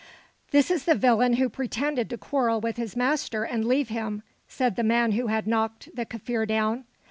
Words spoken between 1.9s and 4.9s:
to quarrel with his master and leave him," said the